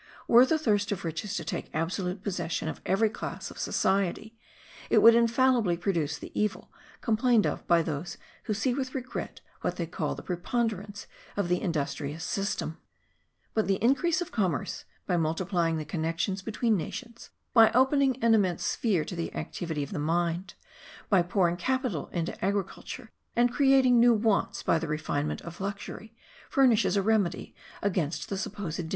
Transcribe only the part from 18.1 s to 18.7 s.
an immense